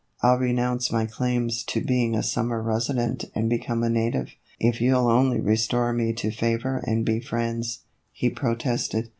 [0.23, 4.81] "I '11 renounce my claims to being a summer resident and become a native, if
[4.81, 9.09] you '11 only restore me to favor and be friends," he protested.